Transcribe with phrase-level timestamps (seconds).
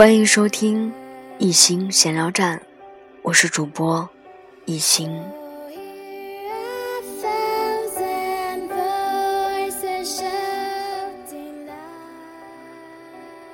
[0.00, 0.90] 欢迎收听
[1.36, 2.62] 一心闲聊站，
[3.20, 4.08] 我是主播
[4.64, 5.22] 一心。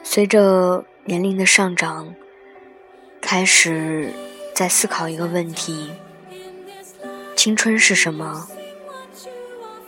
[0.04, 2.14] 随着年龄的上涨，
[3.20, 4.12] 开始
[4.54, 5.90] 在思考一个问题：
[7.34, 8.46] 青春是什么？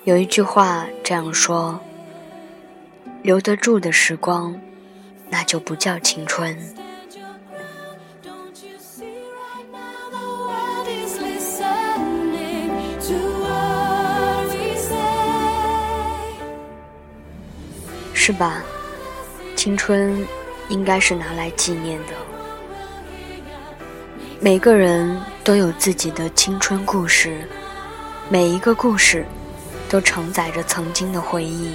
[0.02, 1.79] 有一句话这样说
[3.23, 4.61] ：“留得住的时光。”
[5.30, 6.56] 那就不叫青春，
[18.14, 18.62] 是吧？
[19.56, 20.27] 青春
[20.68, 22.13] 应该是拿来纪念的。
[24.40, 27.48] 每个人都有自己的青春故事，
[28.29, 29.26] 每一个故事
[29.88, 31.74] 都承载着曾经的回忆，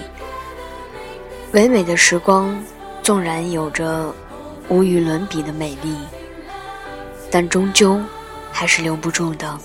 [1.54, 2.56] 唯美的时光。
[3.04, 4.14] 纵然有着
[4.70, 5.94] 无与伦比的美丽，
[7.30, 8.02] 但终究
[8.50, 9.60] 还是留不住的。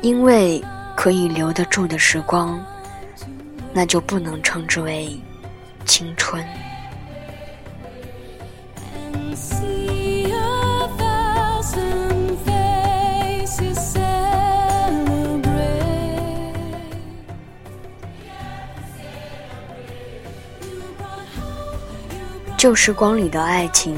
[0.00, 0.62] 因为
[0.96, 2.64] 可以留得住的时光，
[3.72, 5.20] 那就不能称之为
[5.84, 6.46] 青春。
[22.66, 23.96] 旧时光里的爱情，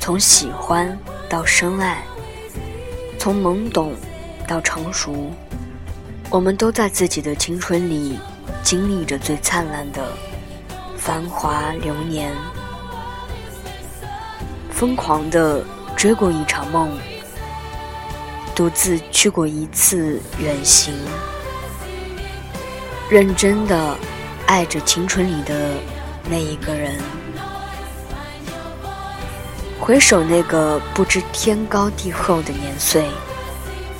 [0.00, 0.98] 从喜欢
[1.28, 2.02] 到深爱，
[3.18, 3.94] 从懵懂
[4.48, 5.30] 到成熟，
[6.30, 8.18] 我们都在自己的青春里
[8.62, 10.10] 经历着最灿烂的
[10.96, 12.32] 繁华流年，
[14.70, 15.62] 疯狂的
[15.94, 16.96] 追过一场梦，
[18.54, 20.94] 独自去过一次远行，
[23.10, 23.94] 认真的
[24.46, 25.74] 爱着青春里的
[26.30, 26.98] 那一个人。
[29.84, 33.04] 回首那个不知天高地厚的年岁，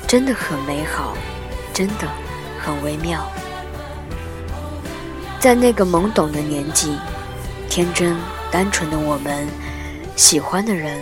[0.07, 1.13] 真的很美好，
[1.73, 2.07] 真的
[2.57, 3.29] 很微妙。
[5.41, 6.97] 在那个懵懂的年纪，
[7.69, 8.15] 天真
[8.49, 9.45] 单纯的我们，
[10.15, 10.97] 喜欢的人，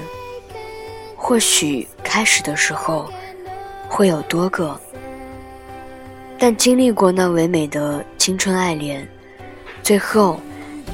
[1.15, 3.07] 或许开始的时候
[3.87, 4.81] 会有多个，
[6.39, 9.07] 但经历过那唯美的青春爱恋，
[9.83, 10.41] 最后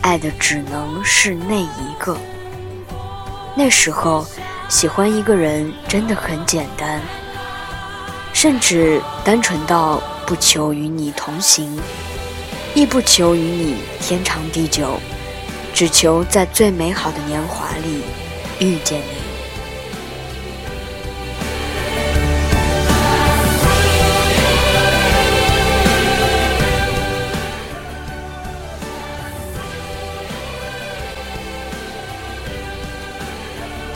[0.02, 2.18] 爱的只能是那一个。
[3.58, 4.24] 那时候，
[4.70, 7.02] 喜欢一个人真的很简单，
[8.32, 11.76] 甚至单纯到不求与你同行，
[12.76, 15.00] 亦不求与你天长地久，
[15.74, 18.04] 只求在最美好的年华里
[18.60, 19.17] 遇见你。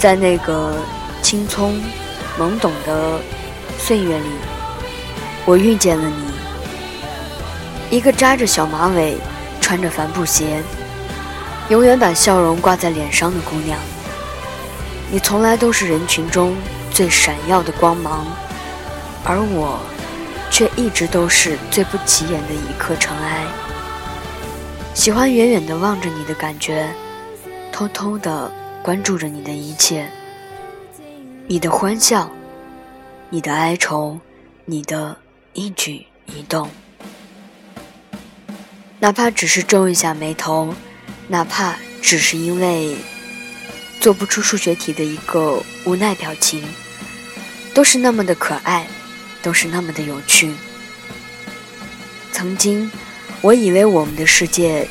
[0.01, 0.73] 在那个
[1.21, 1.79] 青葱、
[2.39, 3.19] 懵懂的
[3.77, 4.25] 岁月里，
[5.45, 9.15] 我遇见了你，一个扎着小马尾、
[9.61, 10.63] 穿着帆布鞋、
[11.69, 13.77] 永远把笑容挂在脸上的姑娘。
[15.11, 16.57] 你从来都是人群中
[16.89, 18.25] 最闪耀的光芒，
[19.23, 19.77] 而我
[20.49, 23.45] 却一直都是最不起眼的一颗尘埃。
[24.95, 26.89] 喜欢远远的望着你的感觉，
[27.71, 28.51] 偷偷的。
[28.83, 30.09] 关注着你的一切，
[31.47, 32.31] 你的欢笑，
[33.29, 34.19] 你的哀愁，
[34.65, 35.15] 你的
[35.53, 36.67] 一举一动，
[38.99, 40.73] 哪怕只是皱一下眉头，
[41.27, 42.97] 哪怕只是因为
[43.99, 46.63] 做不出数学题的一个无奈表情，
[47.75, 48.87] 都是那么的可爱，
[49.43, 50.51] 都是那么的有趣。
[52.31, 52.91] 曾经，
[53.41, 54.87] 我以为我们的世界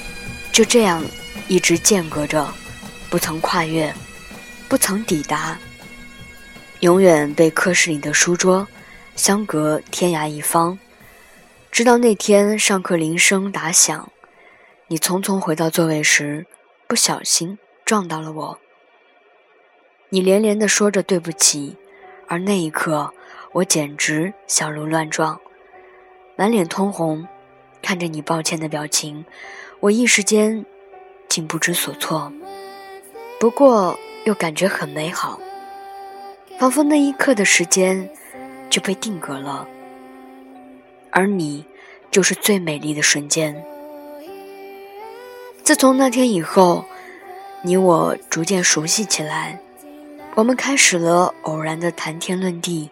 [0.52, 1.04] 就这样
[1.48, 2.54] 一直间隔着。
[3.10, 3.92] 不曾跨越，
[4.68, 5.58] 不曾抵达，
[6.78, 8.68] 永远被课室里的书桌
[9.16, 10.78] 相隔天涯一方。
[11.72, 14.12] 直到那天上课铃声打响，
[14.86, 16.46] 你匆匆回到座位时，
[16.86, 18.58] 不小心撞到了我。
[20.10, 21.76] 你连连的说着对不起，
[22.28, 23.12] 而那一刻，
[23.54, 25.40] 我简直小鹿乱撞，
[26.36, 27.26] 满脸通红，
[27.82, 29.24] 看着你抱歉的表情，
[29.80, 30.64] 我一时间
[31.28, 32.32] 竟不知所措。
[33.40, 35.40] 不过又感觉很美好，
[36.58, 38.06] 仿佛那一刻的时间
[38.68, 39.66] 就被定格了，
[41.10, 41.64] 而你
[42.10, 43.64] 就是最美丽的瞬间。
[45.64, 46.84] 自从那天以后，
[47.62, 49.58] 你我逐渐熟悉起来，
[50.34, 52.90] 我们开始了偶然的谈天论地，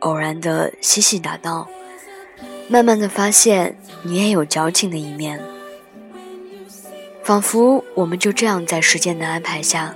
[0.00, 1.68] 偶然的嬉戏打闹，
[2.66, 5.40] 慢慢的发现你也有矫情的一面。
[7.30, 9.94] 仿佛我们就这样在时间的安排下，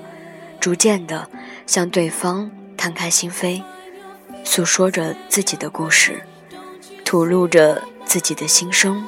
[0.61, 1.29] 逐渐的
[1.67, 3.61] 向对方摊开心扉，
[4.45, 6.23] 诉说着自己的故事，
[7.05, 9.05] 吐露着自己的心声。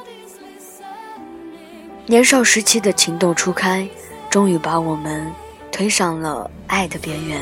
[2.05, 3.87] 年少时期的情窦初开，
[4.29, 5.31] 终于把我们
[5.71, 7.39] 推上了爱的边缘。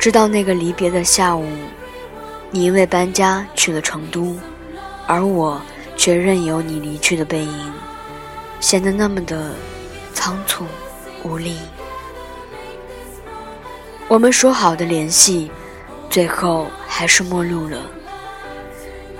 [0.00, 1.46] 直到那个离别的下午，
[2.50, 4.36] 你因为搬家去了成都，
[5.06, 5.62] 而我
[5.96, 7.72] 却任由你离去的背影。
[8.60, 9.52] 显得那么的
[10.12, 10.64] 仓促
[11.24, 11.56] 无力。
[14.06, 15.50] 我们说好的联系，
[16.08, 17.78] 最后还是陌路了。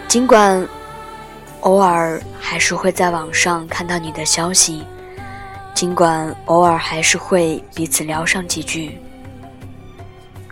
[0.06, 0.66] 尽管
[1.60, 4.84] 偶尔还是会在网上看到你的消息，
[5.74, 9.00] 尽管偶尔还是会彼此聊上几句，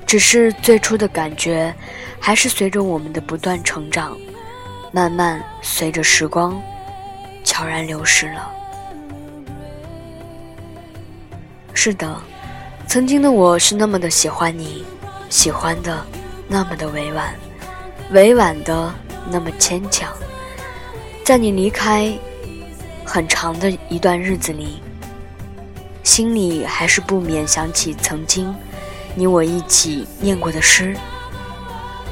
[0.07, 1.75] 只是最初的感觉，
[2.21, 4.17] 还是随着我们的不断成长，
[4.93, 6.61] 慢慢随着时光
[7.43, 8.53] 悄然流逝了。
[11.81, 12.21] 是的，
[12.89, 14.85] 曾经的我是那么的喜欢你，
[15.31, 16.05] 喜欢的
[16.49, 17.33] 那么的委婉，
[18.11, 18.93] 委婉的
[19.31, 20.13] 那么牵强。
[21.25, 22.13] 在你离开
[23.05, 24.83] 很长的一段日子里，
[26.03, 28.53] 心里还是不免想起曾经
[29.15, 30.97] 你我一起念过的诗，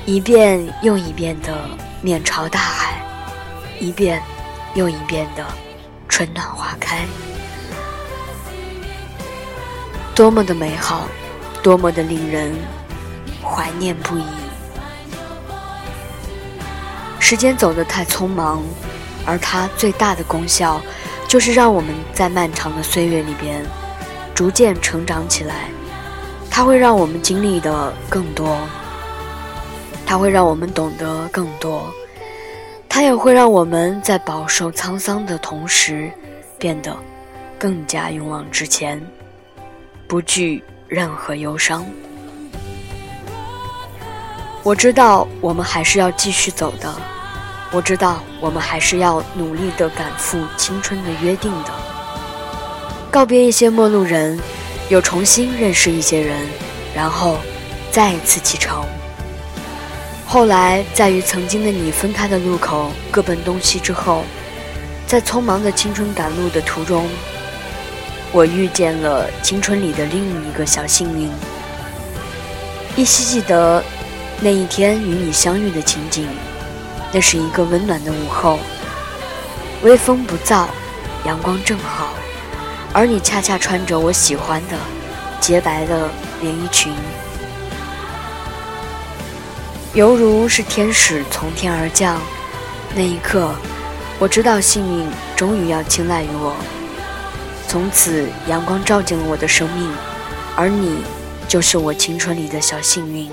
[0.04, 1.68] 一遍又一遍的
[2.00, 3.04] 面朝大海，
[3.80, 4.22] 一遍
[4.74, 5.44] 又一遍的
[6.08, 7.04] 春暖花开。
[10.16, 11.06] 多么的美好，
[11.62, 12.50] 多么的令人
[13.44, 14.24] 怀念不已。
[17.20, 18.62] 时间走得太匆忙，
[19.26, 20.80] 而它最大的功效，
[21.28, 23.62] 就是让我们在漫长的岁月里边
[24.34, 25.68] 逐渐成长起来。
[26.50, 28.56] 它会让我们经历的更多，
[30.06, 31.92] 它会让我们懂得更多，
[32.88, 36.10] 它也会让我们在饱受沧桑的同时，
[36.56, 36.96] 变得
[37.58, 38.98] 更加勇往直前。
[40.06, 41.84] 不惧任何忧伤。
[44.62, 46.94] 我知道我们还是要继续走的，
[47.72, 51.70] 我知道我们还是要努力的赶赴青春的约定的。
[53.10, 54.38] 告别一些陌路人，
[54.88, 56.36] 又重新认识一些人，
[56.94, 57.38] 然后
[57.90, 58.84] 再一次启程。
[60.26, 64.24] 后来，在与曾经的你分开的路口各奔东西之后，
[65.06, 67.08] 在匆忙的青春赶路的途中。
[68.36, 71.30] 我遇见了青春里的另一个小幸运，
[72.94, 73.82] 依稀记得
[74.42, 76.28] 那一天与你相遇的情景。
[77.14, 78.58] 那是一个温暖的午后，
[79.82, 80.66] 微风不燥，
[81.24, 82.10] 阳光正好，
[82.92, 84.76] 而你恰恰穿着我喜欢的
[85.40, 86.06] 洁白的
[86.42, 86.92] 连衣裙，
[89.94, 92.20] 犹如是天使从天而降。
[92.94, 93.54] 那一刻，
[94.18, 96.54] 我知道幸运终于要青睐于我。
[97.68, 99.90] 从此，阳光照进了我的生命，
[100.56, 101.02] 而你，
[101.46, 103.30] 就是我青春里的小幸运。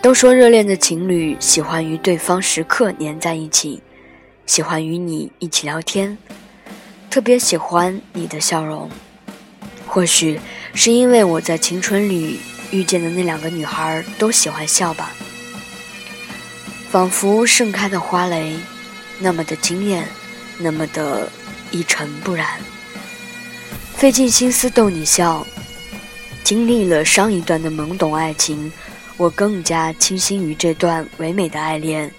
[0.00, 3.82] 都说热恋的情侣喜欢与对方时刻黏在一起，
[4.46, 6.16] 喜欢与你一起聊天，
[7.10, 8.88] 特别喜欢你的笑容。
[9.86, 10.40] 或许
[10.72, 15.12] 是因为我在青春里遇见的那两个女孩都喜欢笑吧，
[16.88, 18.56] 仿佛盛开的花蕾，
[19.18, 20.08] 那么的惊艳。
[20.62, 21.26] 那么的
[21.70, 22.60] 一尘不染，
[23.94, 25.46] 费尽心思逗你笑。
[26.44, 28.70] 经历了上一段的懵懂爱情，
[29.16, 32.12] 我更加倾心于这段唯美的爱恋，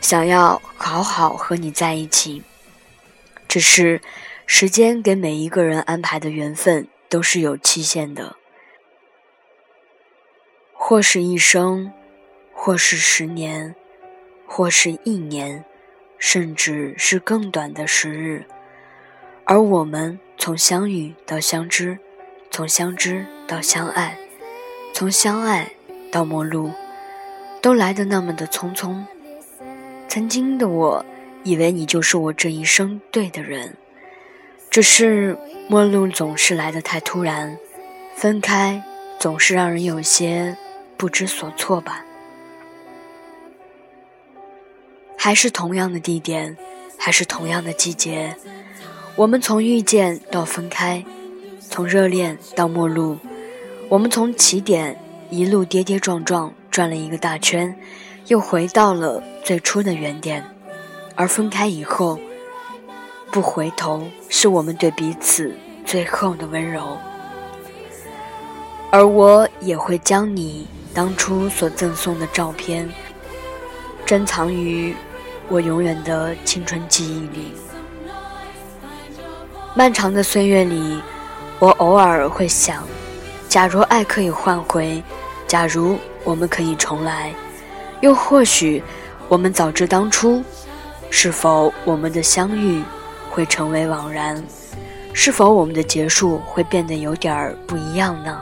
[0.00, 2.42] 想要好好和你在一起。
[3.48, 4.00] 只是
[4.46, 8.36] 时间给每一个人安排的缘分都是有期限的，
[10.72, 11.92] 或是一生，
[12.52, 13.74] 或是十年，
[14.46, 15.64] 或是一年。
[16.26, 18.46] 甚至是更短的时日，
[19.44, 21.98] 而我们从相遇到相知，
[22.50, 24.16] 从相知到相爱，
[24.94, 25.72] 从相爱
[26.10, 26.72] 到陌路，
[27.60, 29.04] 都来得那么的匆匆。
[30.08, 31.04] 曾经的我，
[31.42, 33.76] 以为你就是我这一生对的人，
[34.70, 35.36] 只是
[35.68, 37.58] 陌路总是来得太突然，
[38.16, 38.82] 分开
[39.20, 40.56] 总是让人有些
[40.96, 42.02] 不知所措吧。
[45.24, 46.54] 还是同样的地点，
[46.98, 48.36] 还是同样的季节，
[49.16, 51.02] 我们从遇见到分开，
[51.62, 53.16] 从热恋到陌路，
[53.88, 55.00] 我们从起点
[55.30, 57.74] 一路跌跌撞撞转了一个大圈，
[58.26, 60.44] 又回到了最初的原点。
[61.14, 62.20] 而分开以后，
[63.32, 66.98] 不回头是我们对彼此最后的温柔。
[68.90, 72.86] 而我也会将你当初所赠送的照片
[74.04, 74.94] 珍藏于。
[75.48, 77.52] 我永远的青春记忆里。
[79.74, 81.00] 漫长的岁月里，
[81.58, 82.82] 我偶尔会想，
[83.48, 85.02] 假如爱可以换回，
[85.46, 87.34] 假如我们可以重来，
[88.00, 88.82] 又或许
[89.28, 90.42] 我们早知当初，
[91.10, 92.82] 是否我们的相遇
[93.30, 94.42] 会成为枉然？
[95.12, 98.40] 是否我们的结束会变得有点儿不一样呢？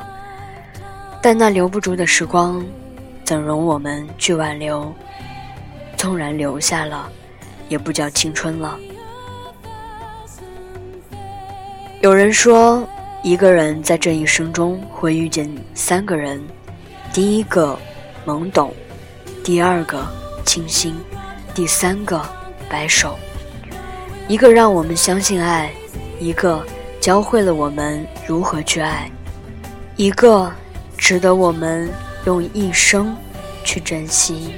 [1.21, 2.65] 但那留不住的时光，
[3.25, 4.93] 怎容我们去挽留？
[6.03, 7.09] 纵然留下了，
[7.69, 8.77] 也不叫青春了。
[12.01, 12.85] 有人说，
[13.23, 16.43] 一个人在这一生中会遇见三个人：
[17.13, 17.79] 第一个
[18.27, 18.75] 懵懂，
[19.45, 20.05] 第二个
[20.45, 20.93] 清新，
[21.55, 22.21] 第三个
[22.69, 23.17] 白首。
[24.27, 25.71] 一个让我们相信爱，
[26.19, 26.67] 一个
[27.01, 29.09] 教会了我们如何去爱，
[29.95, 30.53] 一个。
[30.99, 31.89] 值得我们
[32.27, 33.17] 用一生
[33.65, 34.55] 去珍惜。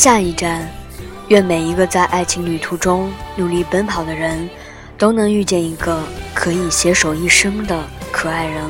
[0.00, 0.66] 下一站，
[1.28, 4.48] 愿每一个在爱情旅途中努力奔跑的人，
[4.96, 6.02] 都能遇见一个
[6.32, 8.64] 可以携手一生的可爱人。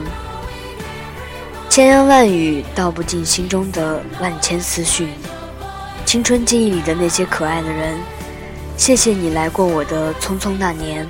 [1.68, 5.10] 千言万语道不尽心中的万千思绪，
[6.04, 7.96] 青春记忆里的那些可爱的人，
[8.76, 11.06] 谢谢你来过我的匆匆那年。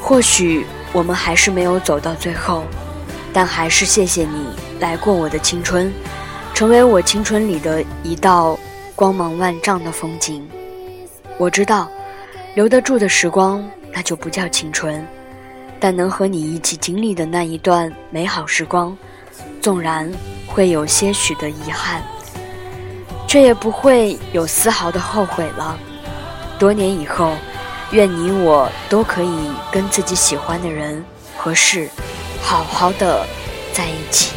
[0.00, 0.64] 或许。
[0.92, 2.64] 我们还是没有走到最后，
[3.30, 4.46] 但还是谢谢你
[4.80, 5.92] 来过我的青春，
[6.54, 8.58] 成为我青春里的一道
[8.98, 10.44] 光芒万丈的风景。
[11.36, 11.88] 我知道，
[12.56, 15.06] 留得住的时光那就不叫青春，
[15.78, 18.98] 但能和你一起经历的那一段美好时光，
[19.62, 20.12] 纵然
[20.48, 22.02] 会有些许的遗憾，
[23.28, 25.78] 却也不会有丝毫的后悔了。
[26.58, 27.32] 多年以后。
[27.92, 31.02] 愿你我都可以跟自己喜欢的人
[31.38, 31.88] 和事，
[32.42, 33.26] 好好的
[33.72, 34.34] 在一起。